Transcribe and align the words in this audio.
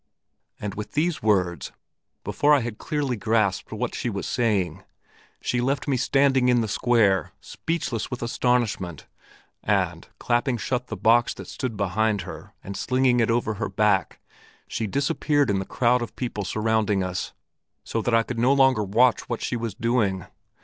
And 0.59 0.73
with 0.73 0.93
these 0.93 1.21
words, 1.21 1.71
before 2.23 2.55
I 2.55 2.61
had 2.61 2.79
clearly 2.79 3.15
grasped 3.15 3.71
what 3.71 3.93
she 3.93 4.09
was 4.09 4.25
saying, 4.25 4.83
she 5.41 5.61
left 5.61 5.87
me 5.87 5.95
standing 5.95 6.49
in 6.49 6.61
the 6.61 6.67
square, 6.67 7.33
speechless 7.39 8.09
with 8.09 8.23
astonishment, 8.23 9.05
and, 9.61 10.07
clapping 10.17 10.57
shut 10.57 10.87
the 10.87 10.97
box 10.97 11.35
that 11.35 11.45
stood 11.47 11.77
behind 11.77 12.21
her 12.21 12.51
and 12.63 12.75
slinging 12.75 13.19
it 13.19 13.29
over 13.29 13.53
her 13.61 13.69
back, 13.69 14.19
she 14.67 14.87
disappeared 14.87 15.51
in 15.51 15.59
the 15.59 15.65
crowd 15.65 16.01
of 16.01 16.15
people 16.15 16.45
surrounding 16.45 17.03
us, 17.03 17.33
so 17.83 18.01
that 18.01 18.15
I 18.15 18.23
could 18.23 18.39
no 18.39 18.53
longer 18.53 18.83
watch 18.83 19.29
what 19.29 19.43
she 19.43 19.55
was 19.55 19.75
doing. 19.75 20.25